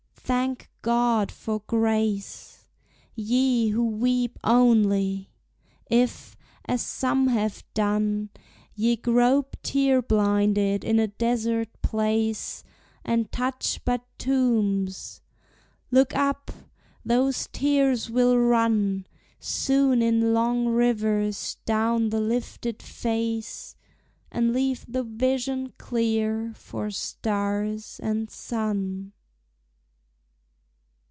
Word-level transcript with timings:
Thank 0.31 0.69
God 0.81 1.29
for 1.29 1.59
grace, 1.67 2.69
Ye 3.15 3.69
who 3.71 3.85
weep 3.85 4.39
only! 4.45 5.29
If, 5.87 6.37
as 6.63 6.81
some 6.81 7.27
have 7.27 7.65
done, 7.73 8.29
Ye 8.73 8.95
grope 8.95 9.57
tear 9.61 10.01
blinded 10.01 10.85
in 10.85 10.99
a 10.99 11.07
desert 11.09 11.67
place, 11.81 12.63
And 13.03 13.29
touch 13.33 13.83
but 13.83 14.05
tombs, 14.17 15.19
look 15.91 16.15
up! 16.15 16.49
Those 17.03 17.49
tears 17.51 18.09
will 18.09 18.37
run 18.39 19.07
Soon 19.37 20.01
in 20.01 20.33
long 20.33 20.67
rivers 20.69 21.57
down 21.65 22.07
the 22.09 22.21
lifted 22.21 22.81
face, 22.81 23.75
And 24.31 24.53
leave 24.53 24.85
the 24.87 25.03
vision 25.03 25.73
clear 25.77 26.53
for 26.55 26.89
stars 26.89 27.99
and 28.01 28.29
sun. 28.29 29.11